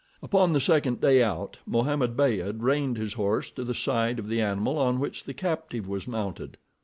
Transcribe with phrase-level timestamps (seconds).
[0.23, 4.41] Upon the second day out Mohammed Beyd reined his horse to the side of the
[4.41, 6.57] animal on which the captive was mounted.